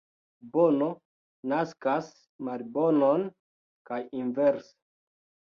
Bono 0.53 0.87
naskas 1.51 2.07
malbonon, 2.49 3.27
kaj 3.93 4.01
inverse. 4.23 4.77